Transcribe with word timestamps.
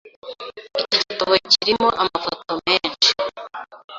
Iki 0.81 0.99
gitabo 1.09 1.35
kirimo 1.51 1.89
amafoto 2.03 2.51
menshi. 2.65 3.09